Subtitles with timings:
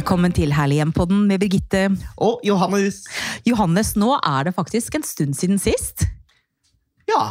[0.00, 1.82] Velkommen til Herlig hjem-podden med Birgitte.
[2.24, 3.02] Og Johannes.
[3.44, 6.06] Johannes, nå er det faktisk en stund siden sist.
[7.10, 7.26] Ja,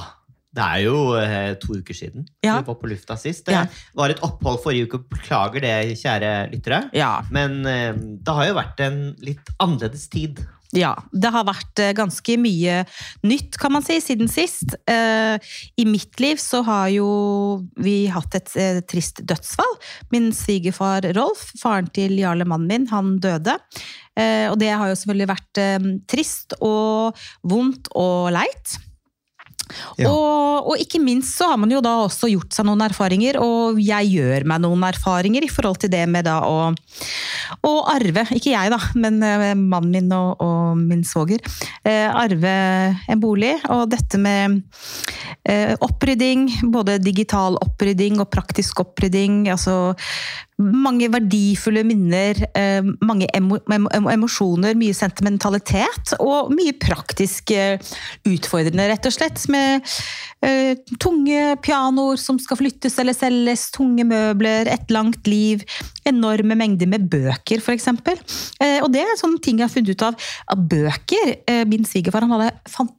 [0.54, 2.60] det er jo eh, to uker siden Ja.
[2.60, 3.48] vi var på lufta sist.
[3.48, 3.64] Det Ja.
[3.98, 6.84] var et opphold forrige uke, beklager det, kjære lyttere.
[6.94, 7.24] Ja.
[7.32, 10.46] Men eh, det har jo vært en litt annerledes tid.
[10.78, 12.84] Ja, det har vært eh, ganske mye
[13.26, 14.76] nytt, kan man si, siden sist.
[14.90, 15.42] Eh,
[15.82, 17.08] I mitt liv så har jo
[17.82, 19.80] vi hatt et eh, trist dødsfall.
[20.14, 23.58] Min svigerfar Rolf, faren til Jarle mannen min, han døde.
[24.20, 25.60] Og det har jo selvfølgelig vært
[26.12, 27.16] trist og
[27.48, 28.74] vondt og leit.
[30.00, 30.10] Ja.
[30.10, 33.80] Og, og ikke minst så har man jo da også gjort seg noen erfaringer, og
[33.84, 36.70] jeg gjør meg noen erfaringer i forhold til det med da å,
[37.66, 41.42] å arve, ikke jeg da, men eh, mannen min og, og min svoger,
[41.88, 42.52] eh, arve
[43.10, 43.56] en bolig.
[43.74, 44.60] Og dette med
[45.48, 49.96] eh, opprydding, både digital opprydding og praktisk opprydding, altså
[50.60, 57.80] mange verdifulle minner, eh, mange emo, emo, emo- emosjoner, mye sentimentalitet og mye praktisk eh,
[58.28, 59.46] utfordrende, rett og slett.
[59.52, 59.88] Med
[60.44, 65.64] eh, tunge pianoer som skal flyttes eller selges, tunge møbler, et langt liv,
[66.10, 67.88] enorme mengder med bøker, f.eks.
[68.60, 70.30] Eh, og det er sånne ting jeg har funnet ut av.
[70.70, 71.36] bøker.
[71.70, 72.99] Min svigerfar han hadde fantastisk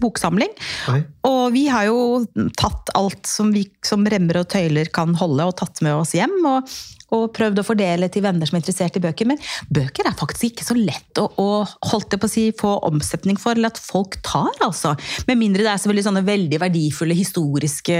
[0.00, 0.52] boksamling.
[0.92, 1.00] Oi.
[1.28, 2.24] Og vi har jo
[2.58, 6.36] tatt alt som, vi, som remmer og tøyler kan holde, og tatt med oss hjem.
[6.46, 6.68] Og,
[7.10, 9.26] og prøvd å fordele til venner som er interessert i bøker.
[9.26, 9.40] Men
[9.72, 11.48] bøker er faktisk ikke så lett å, å
[11.90, 14.94] holdt jeg på å si, få omsetning for, eller at folk tar, altså.
[15.28, 17.98] Med mindre det er selvfølgelig sånne veldig verdifulle historiske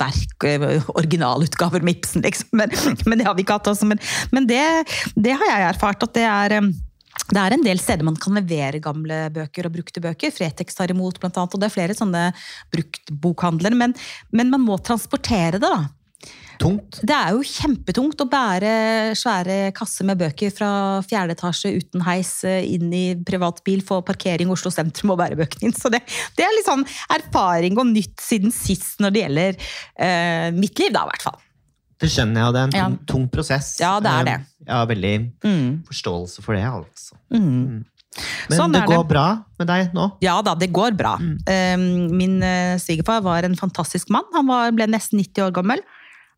[0.00, 0.48] verk,
[0.94, 2.54] originalutgaver med Ibsen, liksom.
[2.60, 2.74] Men,
[3.08, 3.88] men det har vi ikke hatt, altså.
[3.90, 4.02] Men,
[4.34, 4.64] men det,
[5.18, 6.74] det har jeg erfart, at det er eh,
[7.32, 10.32] det er en del steder man kan levere gamle bøker og brukte bøker.
[10.34, 12.24] Fretex tar imot, blant annet, og det er flere sånne
[12.74, 13.78] bruktbokhandlere.
[13.80, 13.94] Men,
[14.34, 15.86] men man må transportere det, da.
[16.60, 17.00] Tungt.
[17.02, 18.74] Det er jo kjempetungt å bære
[19.18, 20.68] svære kasser med bøker fra
[21.06, 25.38] fjerde etasje uten heis eh, inn i privatbil, få parkering i Oslo sentrum og bære
[25.40, 25.76] bøkene inn.
[25.76, 26.04] Så det,
[26.38, 30.94] det er litt sånn erfaring og nytt siden sist når det gjelder eh, mitt liv,
[30.94, 31.43] da, i hvert fall.
[32.04, 32.84] Det skjønner jeg, og det er en Ja.
[32.88, 33.72] tung, tung prosess.
[33.80, 34.34] Ja, det er det.
[34.34, 35.82] Eh, Jeg har veldig Mm.
[35.88, 37.16] forståelse for det, altså.
[37.32, 37.84] Mm.
[38.48, 39.08] Men Sånn det går det.
[39.08, 40.04] bra med deg nå?
[40.22, 41.16] Ja da, det går bra.
[41.18, 42.10] Mm.
[42.16, 44.22] Min eh, svigerfar var en fantastisk mann.
[44.32, 45.80] Han var, ble nesten 90 år gammel.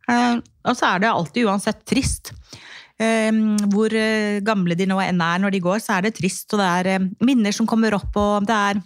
[0.09, 2.33] Eh, Og så er det alltid uansett trist.
[2.99, 3.91] Hvor
[4.43, 6.53] gamle de nå enn er når de går, så er det trist.
[6.55, 8.83] Og det er minner som kommer opp, og det er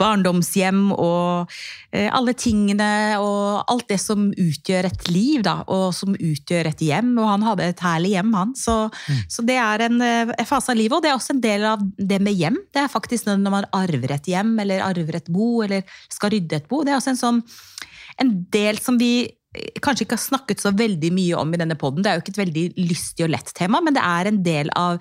[0.00, 1.52] barndomshjem og
[1.92, 6.84] eh, alle tingene og alt det som utgjør et liv, da, og som utgjør et
[6.88, 7.14] hjem.
[7.20, 8.56] Og han hadde et herlig hjem, han.
[8.58, 8.76] Så,
[9.30, 11.84] så det er en, eh, fase av livet, og det er også en del av
[11.98, 12.58] det med hjem.
[12.74, 16.60] Det er faktisk når man arver et hjem, eller arver et bo, eller skal rydde
[16.60, 16.82] et bo.
[16.84, 17.42] Det er også en sånn
[18.22, 21.78] en del som vi eh, kanskje ikke har snakket så veldig mye om i denne
[21.78, 22.04] poden.
[22.04, 24.72] Det er jo ikke et veldig lystig og lett tema, men det er en del
[24.78, 25.00] av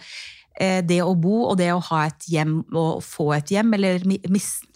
[0.85, 4.03] det å bo og det å ha et hjem og få et hjem, eller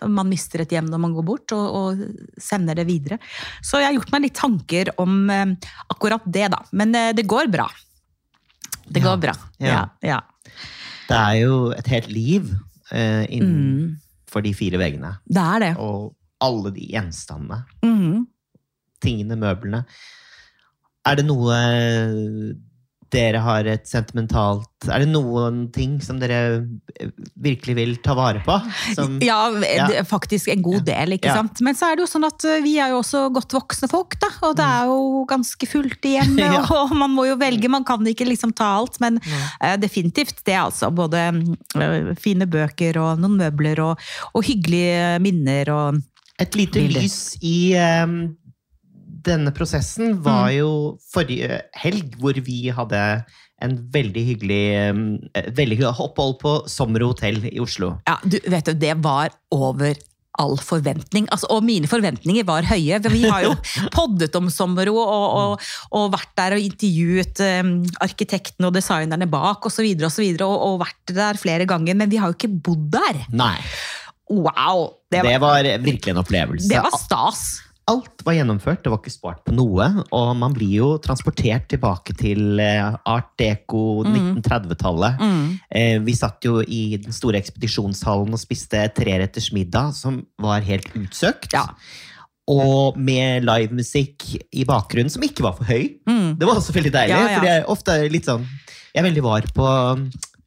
[0.10, 2.02] man mister et hjem når man går bort og,
[2.42, 3.20] sender det videre.
[3.62, 5.52] Så jeg har gjort meg litt tanker om eh,
[5.94, 6.64] akkurat det, da.
[6.74, 7.68] Men eh, det går bra.
[8.90, 9.06] Det Ja.
[9.10, 9.36] går bra.
[9.60, 9.68] Ja.
[9.68, 9.84] Ja.
[10.16, 10.20] ja.
[11.08, 12.50] Det er jo et helt liv
[12.92, 15.14] uh, innenfor Mm, de fire veggene.
[15.30, 15.70] det er det.
[15.80, 17.62] Og alle de gjenstandene.
[17.86, 18.26] Mm.
[19.02, 19.86] tingene, møblene.
[21.08, 21.56] Er det noe
[23.13, 26.40] dere har et sentimentalt Er det noen ting som dere
[27.00, 27.07] eh,
[27.41, 28.57] virkelig vil ta vare på?
[28.95, 30.03] Som, Ja, Ja.
[30.06, 31.35] faktisk en god del, ikke Ja.
[31.40, 31.62] sant.
[31.62, 34.19] Men så er det jo sånn at eh, vi er jo også godt voksne folk,
[34.22, 34.28] da.
[34.47, 36.62] Og det er jo ganske fullt i hjemmet, Ja.
[36.84, 37.69] og man må jo velge.
[37.69, 40.91] Man kan ikke liksom ta alt, men uh, definitivt det, altså.
[40.94, 41.25] Både
[41.75, 44.00] uh, fine bøker og noen møbler og,
[44.34, 46.03] og hyggelige minner og
[46.40, 48.35] Et lite lys i em,
[49.28, 50.58] denne prosessen var Mm.
[50.58, 50.72] jo
[51.14, 53.03] forrige helg, hvor vi hadde
[53.62, 54.64] en veldig hyggelig
[55.58, 57.96] veldig hyggelig opphold på Sommer hotell i Oslo.
[58.08, 59.96] Ja, du vet jo, det var over
[60.38, 61.26] all forventning.
[61.34, 63.00] Altså, og mine forventninger var høye.
[63.09, 63.56] Vi har jo
[63.97, 65.64] poddet om Sommero og, og,
[65.97, 67.72] og vært der og intervjuet um,
[68.06, 69.72] arkitektene og designerne bak osv.
[69.72, 72.30] Og, så videre, og, så videre, og, og vært der flere ganger, men vi har
[72.30, 73.23] jo ikke bodd der.
[73.34, 73.56] Nei,
[74.30, 74.90] Wow!
[75.09, 76.68] Det det var, var virkelig en opplevelse.
[76.68, 77.44] det var stas.
[77.87, 79.85] Alt var gjennomført, det var ikke spart på noe.
[80.11, 85.22] Og man blir jo transportert tilbake til eh, art deco 1930-tallet.
[85.22, 85.45] Mm.
[85.72, 86.03] Mm.
[86.09, 91.55] Vi satt jo i den store ekspedisjonshallen og spiste treretters middag, som var helt utsøkt.
[91.55, 91.63] Ja.
[92.47, 95.97] Og med livemusikk i bakgrunnen, som ikke var for høy.
[96.07, 96.35] Mm.
[96.39, 97.39] Det var også veldig deilig, Ja, ja.
[97.39, 98.45] for jeg er ofte litt sånn
[98.93, 100.05] Jeg er veldig var på um,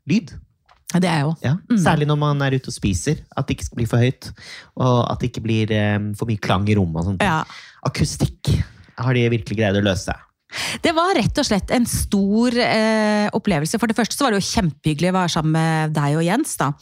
[0.09, 0.33] lyd.
[0.91, 1.35] Det er jo.
[1.45, 1.53] Ja.
[1.71, 1.79] Mm.
[1.79, 3.21] Særlig når man er ute og spiser.
[3.39, 4.33] At det ikke skal bli for høyt.
[4.81, 7.07] Og at det ikke blir um, for mye klang i rommet.
[7.13, 7.23] og.
[7.23, 7.45] Ja.
[7.87, 8.51] Akustikk
[9.01, 10.17] har de virkelig greid å løse.
[10.83, 13.79] Det var rett og slett en stor eh, opplevelse.
[13.79, 16.57] For det første så var det jo kjempehyggelig å være sammen med deg og Jens.
[16.59, 16.73] da.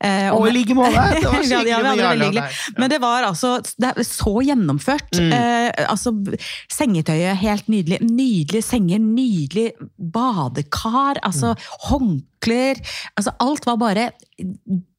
[0.00, 1.02] Eh, Og i like måte!
[1.20, 2.46] Det var Ja, skikkelig ja, veldig hyggelig.
[2.80, 5.20] Men det var altså det så gjennomført.
[5.20, 5.34] Mm.
[5.36, 6.14] Eh, altså,
[6.72, 8.00] sengetøyet helt nydelig.
[8.08, 9.68] Nydelige senger, nydelig
[10.00, 11.20] badekar.
[11.20, 12.22] Altså Mm.
[12.40, 12.80] Håndklær.
[13.16, 14.10] Altså alt var bare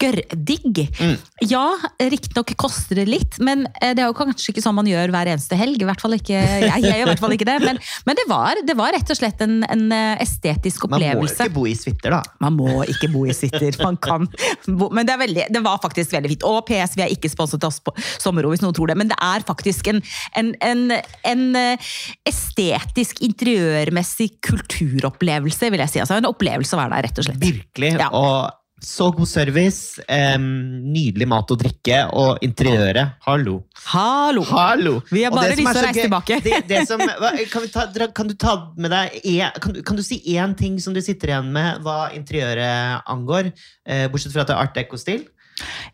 [0.02, 0.84] gørrdigg.
[1.02, 1.16] Mm.
[1.50, 5.10] Ja, riktignok koster det litt, men eh, det er jo kanskje ikke sånn man gjør
[5.14, 5.82] hver eneste helg.
[5.82, 7.58] I hvert fall ikke, jeg, jeg gjør i hvert fall ikke det.
[7.64, 9.86] Men, men det, var, det var rett og slett en, en
[10.22, 11.18] estetisk opplevelse.
[11.18, 12.22] Man må ikke bo i suiter, da.
[12.44, 13.80] Man må ikke bo i suiter.
[13.82, 14.30] Man kan
[14.68, 16.46] bo Men det, veldig, det var faktisk veldig fint.
[16.46, 19.00] Og PS, vi er ikke sponset av på Sommerro, hvis noen tror det.
[19.02, 20.04] Men det er faktisk en,
[20.38, 20.86] en, en,
[21.32, 21.92] en eh,
[22.30, 26.04] estetisk, interiørmessig kulturopplevelse, vil jeg si.
[26.04, 27.31] Altså en opplevelse å være der, rett og slett.
[27.40, 27.94] Virkelig.
[28.00, 28.10] Ja.
[28.16, 28.52] Og
[28.82, 30.46] så god service, um,
[30.90, 33.14] nydelig mat og drikke, og interiøret.
[33.28, 33.60] Hallo.
[33.92, 34.42] Hallo!
[34.50, 34.96] Hallo!
[35.12, 36.40] Vi har bare lyst til å reise tilbake.
[36.42, 37.86] Det, det som, kan, vi ta,
[38.18, 41.36] kan du ta med deg en, kan, kan du si én ting som du sitter
[41.36, 43.52] igjen med hva interiøret angår?
[43.86, 45.28] Eh, bortsett fra at det er art deco-stil?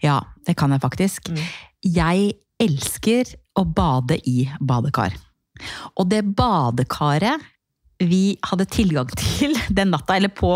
[0.03, 1.27] Ja, det kan jeg faktisk.
[1.27, 1.43] Mm.
[1.83, 2.31] Jeg
[2.63, 5.11] elsker å bade i badekar.
[5.99, 7.43] Og det badekaret
[8.03, 10.51] vi hadde tilgang til den natta, eller på,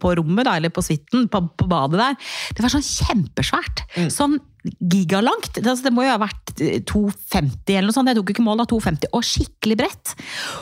[0.00, 2.18] på rommet, da, eller på suiten, på, på badet der,
[2.54, 3.86] det var sånn kjempesvært.
[3.96, 4.10] Mm.
[4.12, 5.52] Sånn gigalangt.
[5.58, 8.10] Det, altså, det må jo ha vært eh, 2,50 eller noe sånt.
[8.10, 9.10] Jeg tok ikke mål av 2,50.
[9.12, 10.14] Og skikkelig bredt.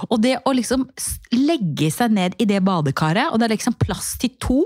[0.08, 0.88] Og det å liksom
[1.36, 4.62] legge seg ned i det badekaret, og det er liksom plass til to.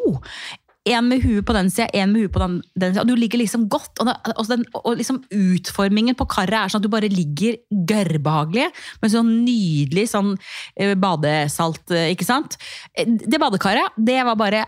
[0.87, 3.03] En med huet på den sida, en med huet på den, den sida.
[3.03, 3.91] Og du ligger liksom godt.
[4.03, 7.57] Og, det- og, den, og liksom utformingen på karet er sånn at du bare ligger
[7.91, 8.69] gørrbehagelig.
[9.03, 10.33] Med sånn nydelig sånn
[10.79, 12.55] eh, badesalt, eh, ikke sant.
[12.95, 14.65] Eh, Det badekaret, det var bare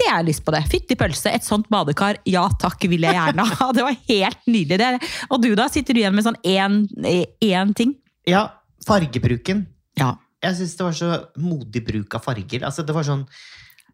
[0.00, 0.62] det har jeg lyst på det.
[0.70, 3.66] Fytti pølse, et sånt badekar, ja takk, vil jeg gjerne ha.
[3.76, 4.78] Det var helt nydelig.
[4.80, 5.10] Det.
[5.28, 7.92] Og du da, sitter du igjen med sånn én ting?
[8.30, 8.46] Ja,
[8.86, 9.66] fargebruken.
[10.00, 10.14] Ja.
[10.40, 12.64] Jeg syns det var så modig bruk av farger.
[12.64, 13.26] Altså, det var sånn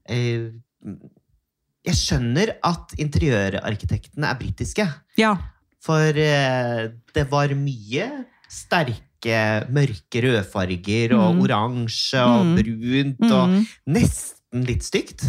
[0.06, 0.52] eh,
[1.87, 4.87] Jeg skjønner at interiørarkitektene er britiske.
[5.21, 5.35] Ja.
[5.87, 8.09] For eh, det var mye
[8.50, 11.43] sterke, mørke rødfarger og Mm.
[11.44, 12.56] oransje og Mm.
[12.59, 13.67] brunt og Mm.
[13.87, 15.23] nesten litt stygt.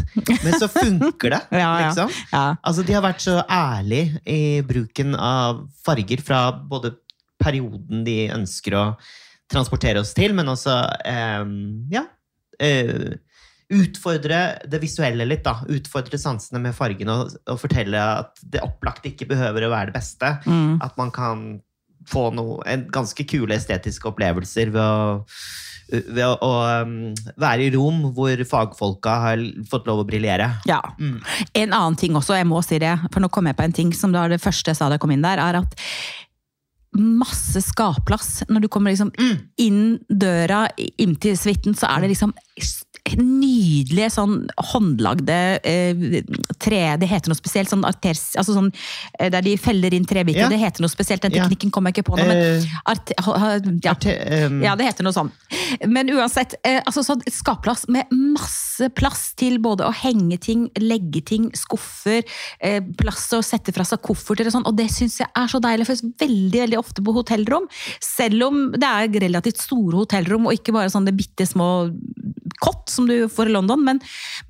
[0.43, 1.87] Men så funker det, Ja, ja.
[1.89, 2.09] liksom.
[2.33, 2.55] ja.
[2.63, 6.95] Altså, de har vært så ærlige i bruken av farger fra både
[7.41, 8.97] perioden de ønsker å
[9.49, 10.73] transportere oss til, men også
[11.05, 11.45] eh,
[11.91, 12.05] ja,
[12.59, 13.13] eh,
[13.73, 15.43] utfordre det visuelle litt.
[15.43, 19.91] da, Utfordre sansene med fargene og, og fortelle at det opplagt ikke behøver å være
[19.91, 20.37] det beste.
[20.47, 20.77] Mm.
[20.85, 21.47] At man kan
[22.07, 25.17] få noe, en ganske kule estetiske opplevelser ved å,
[25.91, 26.51] ved å, å
[26.85, 26.93] um,
[27.35, 30.47] være i rom hvor fagfolka har fått lov å briljere.
[30.69, 30.79] ja.
[30.99, 31.17] Mm.
[31.53, 33.91] En annen ting også, jeg må si det, for nå kom jeg på en ting
[33.95, 35.75] som da det første jeg sa da jeg kom inn der, er at
[36.97, 38.43] masse skapplass.
[38.49, 39.37] Når du kommer liksom Mm.
[39.57, 40.67] inn døra,
[40.97, 42.31] inn til suiten, så er det liksom
[43.15, 46.21] nydelige sånn håndlagde eh,
[46.59, 47.69] tre Det heter noe spesielt.
[47.71, 48.71] Sånn arters, altså sånn,
[49.19, 50.43] eh, der de feller inn trebiter.
[50.45, 50.49] Ja.
[50.49, 51.21] Det heter noe spesielt.
[51.21, 52.27] Den teknikken kommer jeg ikke på nå.
[52.27, 52.63] Men Eh,
[53.23, 53.93] ha- ja.
[54.63, 55.31] Ja, det heter noe sånn.
[55.87, 61.23] Men uansett, eh, altså sånn skapplass med masse plass til både å henge ting, legge
[61.25, 62.23] ting, skuffer,
[62.61, 64.67] eh, plass til å sette fra seg kofferter og sånn.
[64.67, 67.67] Og det syns jeg er så deilig, for veldig veldig ofte på hotellrom,
[68.01, 71.93] selv om det er relativt store hotellrom, og ikke bare sånne bitte små
[72.59, 74.01] kott som du får i London, men,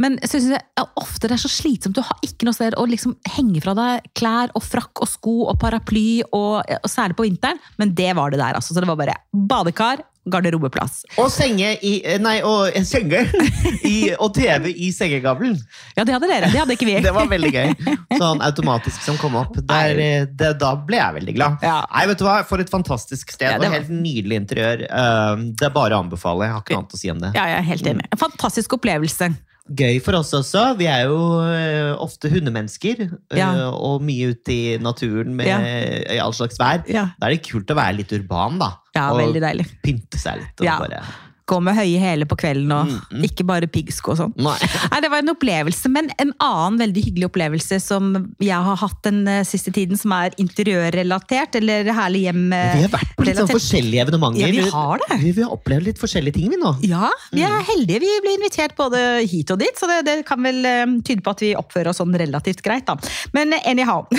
[0.02, 1.98] men jeg at ofte det er så slitsomt.
[1.98, 5.38] Du har ikke noe sted å liksom henge fra deg klær og frakk og sko
[5.52, 7.62] og paraply, og, og særlig på vinteren.
[7.82, 8.74] Men det var det der, altså.
[8.74, 11.02] Så det var bare badekar, garderobeplass.
[11.22, 13.24] Og senge i Nei, og senge
[13.88, 15.56] i, og TV i sengegavlen.
[15.98, 16.52] Ja, det hadde dere.
[16.54, 16.98] Det hadde ikke vi.
[17.04, 17.74] Det var veldig gøy.
[18.22, 19.58] Sånn automatisk som kom opp.
[19.70, 21.58] Der, eh, det, da ble jeg veldig glad.
[21.66, 21.80] Ja.
[21.94, 22.38] Nei, vet du hva?
[22.48, 23.50] For et fantastisk sted.
[23.50, 24.86] Ja, det og helt nydelig interiør.
[24.88, 26.48] Eh, Det er bare å anbefale.
[26.48, 27.34] Jeg har ikke noe annet å si om det.
[27.38, 28.08] Ja, jeg er helt enig.
[28.14, 29.32] En fantastisk opplevelse.
[29.76, 30.78] Gøy for oss også.
[30.80, 33.02] Vi er jo eh, ofte hundemennesker.
[33.32, 33.50] eh, Ja.
[33.76, 35.60] Og mye ute i naturen med, Ja.
[35.60, 36.84] i all slags vær.
[36.88, 38.72] Ja, Da er det kult å være litt urban, da.
[38.96, 39.66] ja og veldig deilig.
[39.84, 40.62] pynte seg litt.
[40.62, 41.04] Og bare...
[41.48, 43.24] Gå med høye hæler på kvelden, og Mm, mm.
[43.24, 44.34] ikke bare piggsko og sånn.
[44.36, 44.58] Nei.
[44.92, 48.10] Nei, Det var en opplevelse, men en annen veldig hyggelig opplevelse som
[48.44, 52.84] jeg har hatt den eh, siste tiden, som er interiørrelatert, eller herlig hjem eh, Vi
[52.88, 54.44] har vært på litt sånn forskjellige evenementer.
[54.44, 55.20] Ja, vi har det.
[55.24, 56.74] Vi, vi har opplevd litt forskjellige ting, vi nå.
[56.88, 57.54] Ja, vi Mm.
[57.54, 58.00] er heldige.
[58.04, 61.32] Vi blir invitert både hit og dit, så det, det kan vel eh, tyde på
[61.32, 62.98] at vi oppfører oss sånn relativt greit, da.
[63.34, 64.04] Men eh, anyhow.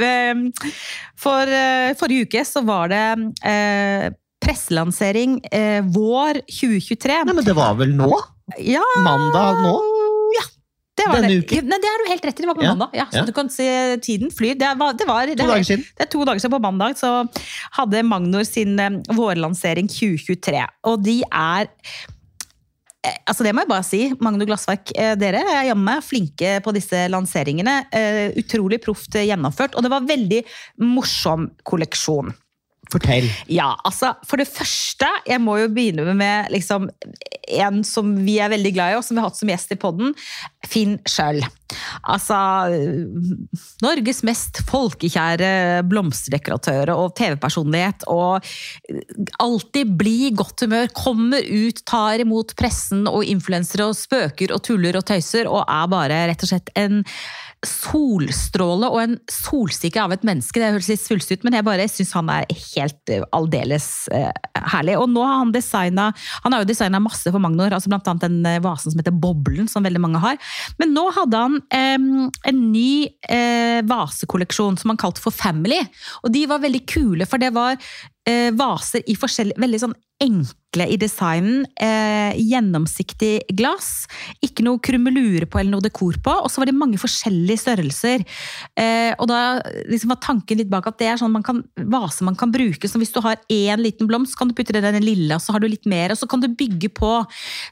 [0.00, 0.34] Eh,
[1.20, 3.00] For eh, forrige uke så var det
[3.44, 4.06] eh,
[4.40, 7.18] presselansering eh, vår 2023.
[7.28, 8.10] Nei, men det var vel nå?
[8.58, 9.74] Ja, Mandag nå?
[10.34, 10.44] Ja,
[11.00, 11.44] Det var Denne det.
[11.46, 11.68] uken?
[11.70, 12.42] Nei, det er du helt rett i.
[12.44, 12.94] Det var på Ja, mandag.
[12.98, 13.24] Ja, så ja.
[13.28, 13.66] du kan se
[14.04, 14.56] tiden flyr.
[14.58, 15.84] Det var, det var det To er- dager siden.
[15.96, 17.12] Det er to dager siden på mandag så
[17.78, 20.64] hadde Magnor sin eh, vårlansering 2023.
[20.90, 21.68] Og de er
[23.04, 24.02] eh, Altså Det må jeg bare si.
[24.20, 27.78] Magnor Glassverk, eh, dere er jammen meg flinke på disse lanseringene.
[27.96, 29.74] Eh, Utrolig proft gjennomført.
[29.76, 30.42] Og det var veldig
[30.84, 32.34] morsom kolleksjon.
[32.90, 33.28] Fortell.
[33.52, 36.88] Ja, altså For det første, jeg må jo begynne med liksom,
[37.50, 39.80] en som vi er veldig glad i, og som vi har hatt som gjest i
[39.80, 40.14] podden.
[40.66, 41.42] Finn Schjøll.
[42.10, 42.36] Altså
[43.84, 48.06] Norges mest folkekjære blomsterdekoratør og TV-personlighet.
[48.10, 48.42] Og
[49.42, 50.90] alltid blid, godt humør.
[50.96, 55.50] Kommer ut, tar imot pressen og influensere og spøker og tuller og tøyser.
[55.50, 57.04] Og er bare rett og slett en
[57.66, 60.60] solstråle og en solsikke av et menneske.
[60.60, 64.30] Det høres litt svulstig ut, men jeg bare syns han er helt eh, aldeles eh,
[64.72, 64.96] herlig.
[64.96, 66.08] Og nå har han designa
[66.44, 69.12] Han har jo designa masse for Magnor, altså blant annet den eh, vasen som heter
[69.12, 70.40] Boblen, som veldig mange har.
[70.80, 72.92] Men nå hadde han eh, en ny
[73.28, 75.82] eh, vasekolleksjon som han kalte for Family.
[76.24, 77.76] Og de var veldig kule, for det var
[78.30, 81.64] eh, vaser i forskjellig Veldig sånn enkle i designen.
[81.80, 84.06] Eh, gjennomsiktig glass.
[84.44, 86.34] Ikke noe krumelure på eller noe dekor på.
[86.44, 88.22] Og så var det mange forskjellige størrelser.
[88.78, 89.40] Eh, og da
[89.90, 92.88] liksom var tanken litt bak at det er sånn man kan, vase man kan bruke.
[92.88, 95.42] Så hvis du har én liten blomst, kan du putte det i den lille, og
[95.42, 96.14] så har du litt mer.
[96.14, 97.12] Og så kan du bygge på.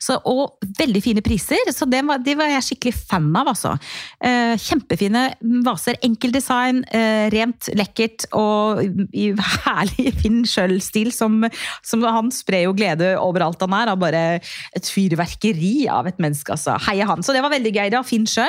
[0.02, 1.70] Så, og veldig fine priser.
[1.74, 3.76] Så det var, det var jeg skikkelig fan av, altså.
[4.24, 5.28] Eh, kjempefine
[5.68, 6.00] vaser.
[6.08, 9.30] Enkel design, eh, rent, lekkert og i
[9.68, 11.12] herlig Finn Schjøll-stil.
[11.14, 11.40] Som,
[11.86, 13.92] som han sprer jo glede overalt han er.
[13.92, 14.24] Av bare
[14.76, 16.54] et fyrverkeri av et menneske.
[16.54, 16.78] altså.
[16.88, 17.24] Heia han.
[17.24, 17.90] Så det var veldig gøy.
[17.94, 18.46] Var Finn Sjø.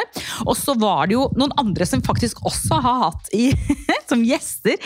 [0.47, 3.49] Og så var det jo noen andre som faktisk også har hatt i,
[4.09, 4.79] som gjester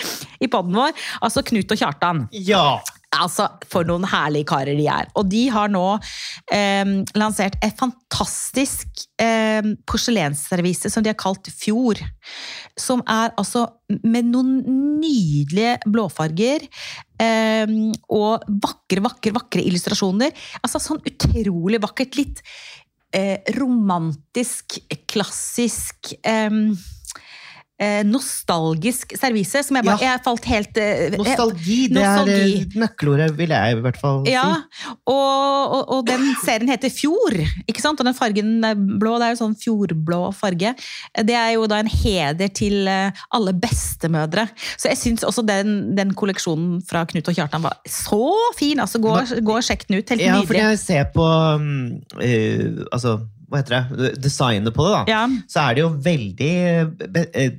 [0.44, 0.94] i poden vår.
[1.24, 2.28] Altså Knut og Kjartan.
[2.34, 2.82] Ja!
[3.14, 5.10] Altså, For noen herlige karer de er.
[5.20, 5.86] Og de har nå
[6.54, 12.02] eh, lansert et fantastisk eh, porselensservise som de har kalt Fjord.
[12.80, 13.68] Som er altså
[14.04, 14.56] med noen
[15.02, 16.66] nydelige blåfarger.
[17.22, 17.76] Eh,
[18.10, 20.34] og vakre, vakre, vakre illustrasjoner.
[20.64, 22.18] Altså Sånn utrolig vakkert.
[22.20, 22.44] Litt
[23.14, 24.80] eh, romantisk,
[25.10, 26.62] klassisk eh,
[28.08, 30.14] nostalgisk servise, som jeg bare Ja.
[30.14, 32.56] Jeg falt helt eh, Nostalgi, det er Nostalgi.
[32.62, 34.94] er nøkkelordet, vil jeg i hvert fall ja, si.
[35.10, 37.38] og, og, og den serien heter Fjord,
[37.68, 38.02] ikke sant?
[38.02, 40.74] Og den fargen er blå, det er jo sånn fjordblå farge.
[41.24, 44.48] Det er jo da en heder til eh, alle bestemødre.
[44.78, 48.24] Så jeg syns også den, den kolleksjonen fra Knut og Kjartan var så
[48.58, 48.82] fin!
[48.84, 49.14] Altså, gå,
[49.44, 50.10] gå og sjekk den ut.
[50.14, 51.28] Helt Ja, for når jeg ser på
[52.24, 53.18] eh, Altså,
[53.50, 54.14] hva heter det?
[54.24, 55.04] Designet på det, da.
[55.12, 55.24] Ja.
[55.52, 56.52] Så er det jo veldig
[57.38, 57.54] eh,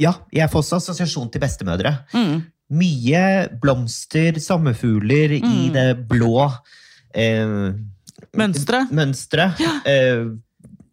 [0.00, 1.94] Ja, jeg får også assosiasjon til bestemødre.
[2.16, 2.42] Mm.
[2.80, 3.24] Mye
[3.60, 5.72] blomster, sommerfugler i Mm.
[5.74, 6.46] det blå
[7.14, 7.72] eh,
[8.36, 8.90] Mønstret.
[8.94, 9.58] mønstret.
[9.86, 10.24] Eh,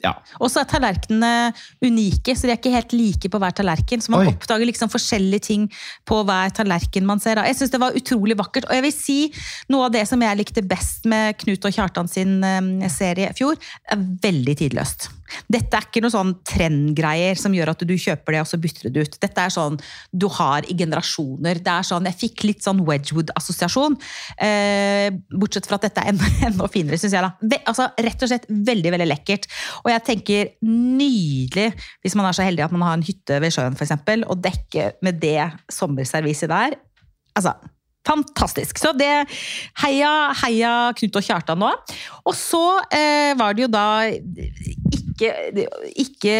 [0.04, 0.12] ja.
[0.40, 4.02] Og så er tallerkenene unike, så de er ikke helt like på hver tallerken.
[4.02, 4.32] Så man Oi.
[4.34, 5.68] oppdager liksom forskjellige ting
[6.08, 7.36] på hver tallerken man ser.
[7.46, 8.66] Jeg syns det var utrolig vakkert.
[8.70, 9.20] Og jeg vil si
[9.70, 13.38] noe av det som jeg likte best med Knut og Kjartan sin eh, serie i
[13.38, 13.56] fjor,
[13.92, 15.10] er veldig tidløst.
[15.52, 18.94] Dette er ikke noe sånn trendgreier som gjør at du kjøper det og så bytter
[18.94, 19.20] det ut.
[19.24, 19.78] Dette er sånn
[20.12, 21.62] du har i generasjoner.
[21.64, 23.98] Det er sånn, Jeg fikk litt sånn Wedgwood-assosiasjon.
[24.44, 27.24] Eh, bortsett fra at dette er enda, finere, syns jeg.
[27.24, 27.62] da.
[27.68, 29.48] Altså, rett og slett veldig veldig lekkert.
[29.84, 31.72] Og jeg tenker nydelig,
[32.04, 33.96] hvis man er så heldig at man har en hytte ved sjøen f.eks.,
[34.28, 35.40] og dekke med det
[35.74, 36.78] sommerserviset der.
[37.38, 37.54] Altså,
[38.08, 38.80] Fantastisk.
[38.80, 39.12] Så det
[39.84, 40.12] Heia,
[40.44, 41.74] heia Knut og Kjartan nå.
[42.28, 43.88] Og så eh, var det jo da
[45.18, 45.32] ikke,
[46.00, 46.38] ikke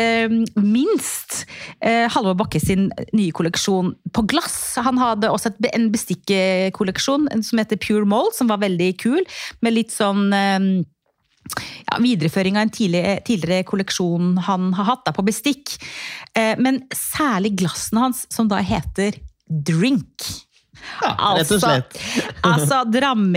[0.62, 1.44] minst
[1.82, 4.78] eh, Halvor Bakke sin nye kolleksjon på glass.
[4.84, 9.24] Han hadde også et, en bestikkekolleksjon som heter Pure Mold, som var veldig kul.
[9.66, 10.70] Med litt sånn eh,
[11.88, 15.78] ja, videreføring av en tidligere kolleksjon han har hatt da, på bestikk.
[16.38, 20.28] Eh, men særlig glassene hans, som da heter Drink.
[21.02, 21.98] Ja, rett og slett.
[22.48, 23.28] altså altså dram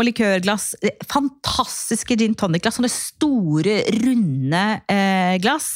[0.00, 0.72] og likørglass.
[1.10, 2.78] Fantastiske gin tonic-glass.
[2.80, 4.62] Sånne store, runde
[4.92, 5.74] eh, glass.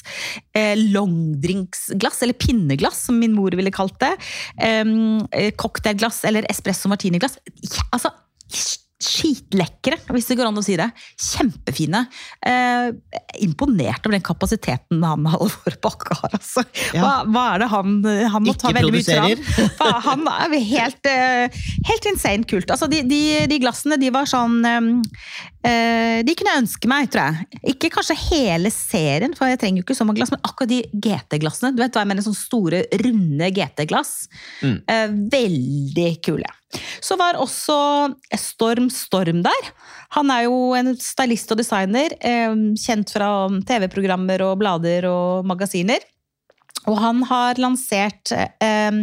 [0.57, 4.15] Eh, Longdrinksglass, eller pinneglass, som min mor ville kalt det.
[4.63, 7.41] Eh, cocktailglass eller espresso martini-glass.
[7.67, 8.15] Ja, altså,
[9.03, 10.87] Skitlekre, hvis det går an å si det.
[11.21, 12.01] Kjempefine.
[12.47, 12.89] Eh,
[13.45, 16.33] imponert over den kapasiteten han Halvor Bakke har.
[16.39, 16.65] Altså.
[16.95, 17.11] Hva, Ja.
[17.29, 17.91] hva er det han,
[18.33, 19.45] han må ta veldig mye tran.
[20.07, 22.71] Han er helt, eh, helt insane kult.
[22.73, 27.27] Altså, de, de, de glassene, de var sånn eh, De kunne jeg ønske meg, tror
[27.29, 27.63] jeg.
[27.75, 30.81] Ikke kanskje hele serien, for jeg trenger jo ikke så mange glass, men akkurat de
[31.05, 31.75] GT-glassene.
[31.77, 32.25] Du vet hva jeg mener?
[32.27, 34.15] Sånne store, runde GT-glass.
[34.63, 34.79] Mm.
[34.89, 36.53] Eh, veldig kule.
[37.01, 37.77] Så var også
[38.39, 39.71] Storm Storm der.
[40.17, 43.31] Han er jo en stylist og designer, eh, kjent fra
[43.69, 46.05] TV-programmer og blader og magasiner.
[46.87, 48.99] Og han har lansert eh,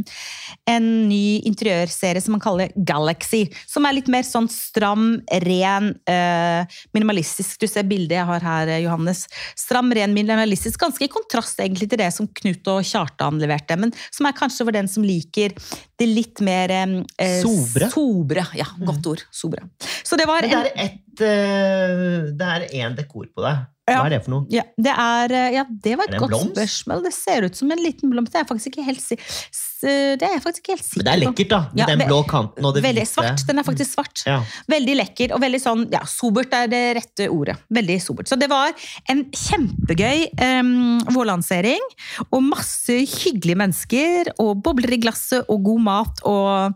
[0.70, 3.46] en ny interiørserie som han kaller Galaxy.
[3.70, 7.60] Som er litt mer sånn stram, ren, eh, minimalistisk.
[7.62, 9.26] Du ser bildet jeg har her, Johannes.
[9.60, 10.80] Stram, ren, minimalistisk.
[10.82, 13.78] Ganske i kontrast egentlig til det som Knut og Kjartan leverte.
[13.80, 15.56] Men som er kanskje for den som liker
[16.00, 17.90] det litt mer eh, Sobre.
[17.94, 18.46] sobre.
[18.58, 19.26] Ja, godt ord.
[19.32, 19.68] Sobre.
[20.04, 23.70] Så det var en Det er én dekor på deg.
[23.84, 24.04] Hva Ja.
[24.06, 24.46] er det for noe?
[24.50, 27.02] ja, det er eh, Ja, det var et det godt spørsmål.
[27.04, 28.32] Det ser ut som en liten blomst.
[28.32, 29.08] Det er jeg faktisk ikke helt,
[29.84, 31.60] det er faktisk ikke helt sikker Men det er lekkert, da.
[31.74, 33.12] Med Ja, den blå kanten og det Veldig hvite.
[33.12, 33.44] svart.
[33.46, 34.24] Den er faktisk svart.
[34.26, 34.38] Ja.
[34.72, 37.58] Veldig lekker og veldig sånn Ja, sobert er det rette ordet.
[37.76, 38.28] Veldig sobert.
[38.32, 38.72] Så det var
[39.10, 41.84] en kjempegøy um, vårlansering.
[42.32, 46.74] Og masse hyggelige mennesker, og bobler i glasset, og god mat, og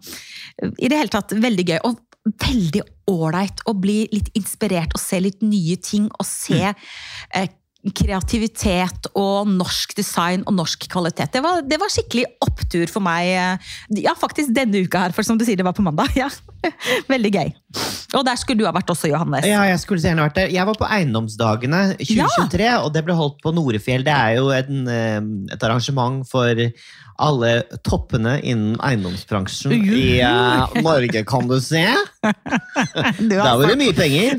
[0.62, 1.80] eh, i det hele tatt veldig gøy.
[1.88, 7.56] Og veldig ålreit å bli litt inspirert og se litt nye ting, og se mm.
[7.96, 11.32] kreativitet og norsk design og norsk kvalitet.
[11.38, 13.32] Det var, det var skikkelig opptur for meg.
[13.32, 16.12] eh, Ja, faktisk denne uka her, for som du sier, det var på mandag.
[16.20, 16.30] Ja.
[17.08, 17.52] Veldig gøy.
[18.16, 19.46] Og der skulle du ha vært også, Johannes.
[19.48, 20.54] Ja, jeg skulle så gjerne vært der.
[20.54, 24.06] Jeg var på Eiendomsdagene 2023, og det ble holdt på Norefjell.
[24.08, 24.88] Det er jo en,
[25.52, 26.64] et arrangement for
[27.18, 27.52] alle
[27.86, 31.82] toppene innen eiendomsbransjen i uh, Norge, kan du se.
[33.32, 34.38] Der var det mye penger.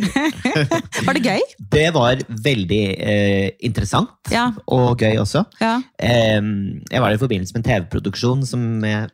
[1.08, 1.42] Var det gøy?
[1.74, 4.48] Det var veldig uh, interessant, Ja.
[4.70, 5.44] og gøy også.
[5.62, 5.78] ja.
[5.98, 9.08] Um, jeg var der i forbindelse med en TV-produksjon som jeg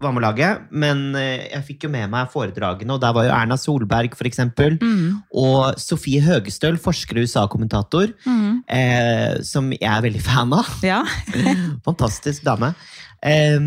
[0.00, 3.26] var med å lage, men eh, jeg fikk jo med meg foredragene, og der var
[3.28, 4.76] jo Erna Solberg, eksempel.
[4.82, 5.22] Mm.
[5.42, 8.62] Og Sofie Høgestøl, forsker og USA-kommentator, Mm.
[8.68, 10.68] eh, som jeg er veldig fan av.
[10.86, 11.02] Ja.
[11.88, 12.74] Fantastisk dame.
[13.22, 13.58] Eh,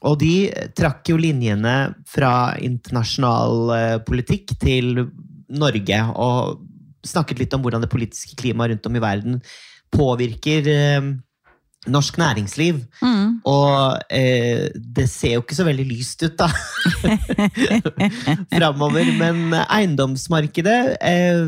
[0.00, 0.34] og de
[0.78, 5.06] trakk jo linjene fra internasjonal eh, politikk til
[5.50, 6.62] Norge, og
[7.06, 9.40] snakket litt om hvordan det politiske klimaet rundt om i verden
[9.92, 11.10] påvirker eh,
[11.88, 12.82] norsk næringsliv.
[13.00, 13.40] Mm.
[13.48, 16.50] Og eh, det ser jo ikke så veldig lyst ut, da.
[18.54, 19.08] Framover.
[19.16, 21.46] Men eiendomsmarkedet eh,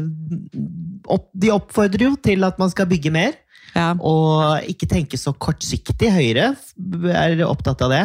[1.12, 3.36] opp, De oppfordrer jo til at man skal bygge mer.
[3.72, 3.92] Ja.
[3.96, 6.10] Og ikke tenke så kortsiktig.
[6.12, 6.52] Høyre
[7.16, 8.02] er opptatt av det.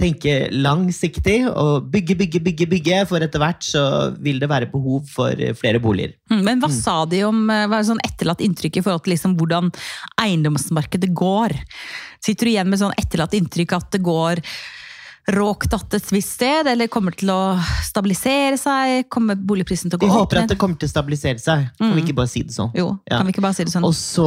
[0.00, 3.02] Tenke langsiktig og bygge, bygge, bygge, bygge.
[3.10, 3.84] For etter hvert så
[4.22, 6.16] vil det være behov for flere boliger.
[6.32, 9.36] Mm, Men hva sa de om eh, hva sånn etterlatt inntrykk i forhold til liksom
[9.40, 9.72] hvordan
[10.24, 11.56] eiendomsmarkedet går?
[12.24, 14.44] Sitter du igjen med sånn etterlatt inntrykk at det går
[15.28, 19.08] råkt att et visst sted, eller kommer til å stabilisere seg?
[19.08, 20.18] Kommer boligprisen til å gå Vi opp?
[20.32, 21.68] håper at det kommer til å stabilisere seg.
[21.78, 22.04] Kan vi Mm.
[22.06, 22.72] ikke bare si det sånn?
[22.74, 23.18] Jo, Ja.
[23.18, 23.84] kan vi ikke bare si det sånn?
[23.84, 24.26] Og så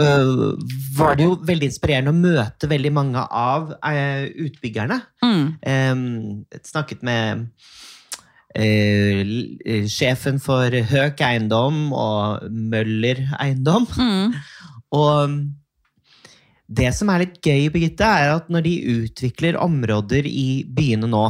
[0.00, 0.56] øh,
[0.96, 5.00] var det jo veldig inspirerende å møte veldig mange av øh, utbyggerne.
[5.24, 5.56] Mm.
[5.66, 7.46] Um, snakket med
[8.58, 13.86] øh, sjefen for Høk Eiendom og Møller Eiendom.
[13.96, 14.34] Mm.
[14.92, 15.40] Og
[16.70, 21.26] det som er litt gøy, Birgitte, er at når de utvikler områder i byene nå,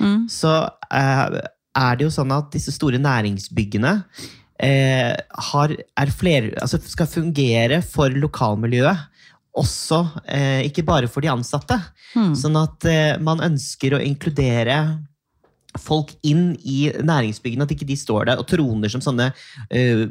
[0.00, 0.22] Mm.
[0.32, 0.50] så
[0.96, 1.40] eh,
[1.76, 3.90] er det jo sånn at disse store næringsbyggene
[4.64, 5.12] eh,
[5.50, 9.02] har, er flere, altså skal fungere for lokalmiljøet.
[9.60, 9.98] Også,
[10.30, 11.76] eh, ikke bare for de ansatte.
[12.14, 12.32] Mm.
[12.38, 14.78] Sånn at eh, man ønsker å inkludere
[15.76, 19.28] folk inn i næringsbyggene, at ikke de står der og troner som sånne
[19.68, 20.06] eh,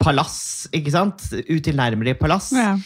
[0.00, 1.26] palass, ikke sant?
[1.50, 2.52] Utilnærmelige palass.
[2.54, 2.76] Ja.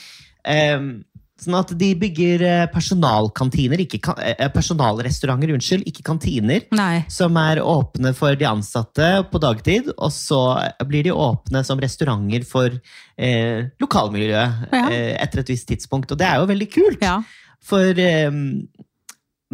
[0.47, 1.05] Ehm,
[1.45, 6.63] sånn at de bygger eh, personalkantiner, ikke eh, personalrestauranter, unnskyld, ikke kantiner.
[6.73, 7.03] Nei.
[7.13, 10.41] Som er åpne for de ansatte på dagtid, og så
[10.89, 12.71] blir de åpne som restauranter for
[13.19, 14.85] eh, lokalmiljøet Ja.
[14.89, 16.13] eh, etter et visst tidspunkt.
[16.15, 17.03] Og det er jo veldig kult!
[17.05, 17.19] Ja.
[17.65, 18.31] For eh,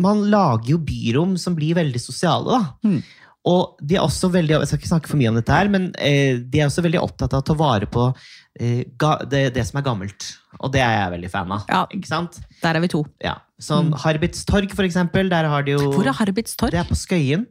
[0.01, 2.89] man lager jo byrom som blir veldig sosiale, da.
[2.89, 3.01] Mm.
[3.51, 5.87] Og de er også veldig, jeg skal ikke snakke for mye om dette her, men
[5.97, 8.19] eh, de er også veldig opptatt av å ta vare på eh,
[8.59, 10.27] det, det som er gammelt.
[10.59, 11.69] Og det er jeg veldig fan av.
[11.71, 11.85] Ja.
[11.95, 12.41] Ikke sant?
[12.63, 13.05] Der er vi to.
[13.23, 13.39] Ja.
[13.61, 15.29] Sånn Harbits torg, for eksempel.
[15.31, 16.73] Der har de jo Hvor er Harbits torg?
[16.73, 17.47] Det er på Skøyen.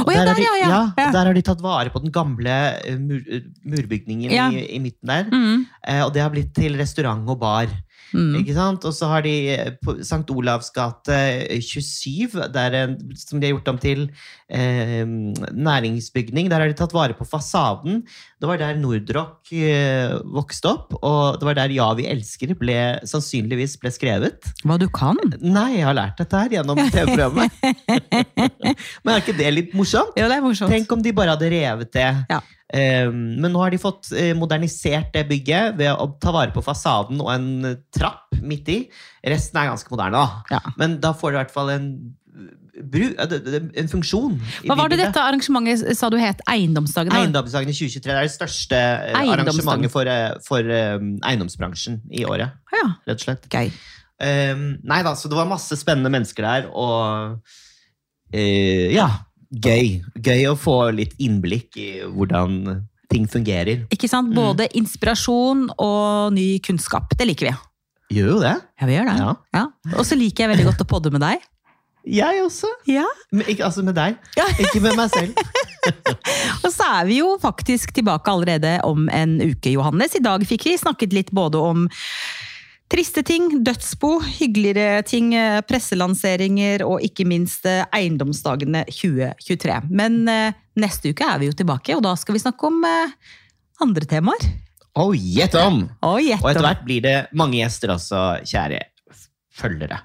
[0.00, 0.80] Oh, ja, Der der, de, ja, ja.
[0.98, 1.08] ja.
[1.14, 5.10] Der har de tatt vare på den gamle eh, mur, eh, murbygningen i, i midten
[5.10, 5.30] der.
[5.32, 5.64] Mm.
[5.88, 7.72] Eh, og det har blitt til restaurant og bar.
[8.12, 8.34] Mm.
[8.40, 8.84] Ikke sant?
[8.84, 10.22] Og så har de eh, på St.
[10.34, 12.76] Olavs gate eh, 27, der,
[13.18, 14.06] som de har gjort om til
[14.48, 16.50] eh, næringsbygning.
[16.52, 18.02] Der har de tatt vare på fasaden.
[18.40, 22.78] Det var der Nordrock eh, vokste opp, og det var der Ja, vi elsker ble,
[23.08, 24.50] sannsynligvis ble skrevet.
[24.62, 25.18] Hva du kan?
[25.40, 27.50] Nei, jeg har lært dette her gjennom TV-programmet.
[29.04, 30.14] Men er ikke det litt morsomt?
[30.18, 30.72] Ja, det er morsomt.
[30.72, 32.10] Tenk om de bare hadde revet det.
[32.30, 32.42] Ja.
[32.74, 36.64] Eh, men nå har de fått eh, modernisert det bygget ved å ta vare på
[36.64, 38.78] fasaden og en trapp midt i.
[39.30, 40.56] Resten er ganske moderne, da.
[40.56, 40.74] Ja.
[40.80, 41.88] Men da får du i hvert fall en
[42.34, 42.52] eh,
[43.78, 44.38] en funksjon.
[44.66, 46.42] Hva var det dette arrangementet sa du het?
[46.50, 47.14] Eiendomsdagen?
[47.14, 50.10] Eiendomsdagen i 2023 det er det største eh, arrangementet for,
[50.46, 50.96] for eh,
[51.30, 52.58] eiendomsbransjen i året.
[52.74, 53.46] Ja, Rett og slett.
[53.52, 53.70] gøy.
[54.24, 57.40] Um, nei da, så det var masse spennende mennesker der, og
[58.30, 59.08] uh, ja,
[59.62, 60.00] gøy.
[60.24, 63.84] Gøy å få litt innblikk i hvordan ting fungerer.
[63.94, 64.32] Ikke sant?
[64.32, 64.38] Mm.
[64.38, 67.14] Både inspirasjon og ny kunnskap.
[67.18, 67.56] Det liker vi.
[68.14, 68.54] Gjør jo det.
[68.80, 69.18] Ja, vi gjør det.
[69.20, 69.34] Ja.
[69.56, 69.66] Ja.
[69.98, 71.44] Og så liker jeg veldig godt å podde med deg.
[72.04, 72.68] Jeg også.
[72.90, 73.06] Ja.
[73.32, 74.18] Men ikke, altså med deg,
[74.60, 75.38] ikke med meg selv.
[76.64, 80.16] Og så er vi jo faktisk tilbake allerede om en uke, Johannes.
[80.18, 81.86] I dag fikk vi snakket litt både om
[82.92, 89.80] triste ting, dødsbo, hyggeligere ting, eh, presselanseringer og ikke minst eh, eiendomsdagene 2023.
[89.90, 92.82] Men eh, neste uke er vi jo tilbake, og da skal vi snakke om
[93.82, 94.48] andre temaer.
[94.94, 95.88] Oh, gjett om!
[96.06, 98.84] Og Og etter hvert blir det mange gjester også, kjære
[99.54, 100.00] følgere.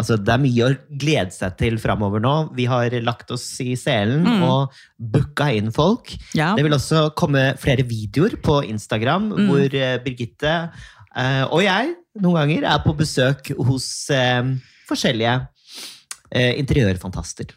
[0.00, 2.32] Altså, det er mye å glede seg til framover nå.
[2.56, 4.42] Vi har lagt oss i selen Mm.
[4.46, 6.14] og booka inn folk.
[6.32, 6.54] Ja.
[6.56, 9.46] Det vil også komme flere videoer på Instagram, Mm.
[9.48, 9.68] hvor
[10.04, 10.54] Birgitte
[11.14, 14.54] og jeg noen ganger er på besøk hos eh,
[14.88, 15.34] forskjellige
[16.30, 17.54] eh, interiørfantaster.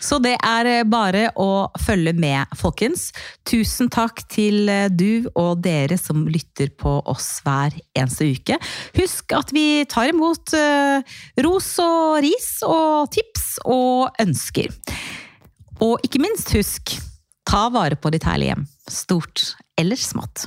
[0.00, 3.10] Så det er eh, bare å følge med, folkens.
[3.48, 8.56] Tusen takk til eh, du og dere som lytter på oss hver eneste uke.
[8.96, 14.72] Husk at vi tar imot eh, ros og ris og tips og ønsker.
[15.84, 16.96] Og ikke minst husk,
[17.48, 18.66] ta vare på ditt herlige hjem.
[18.88, 20.46] Stort eller smått.